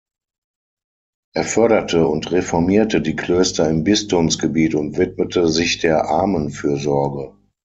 [1.35, 7.35] Er förderte und reformierte die Klöster im Bistumsgebiet und widmete sich der Armenfürsorge.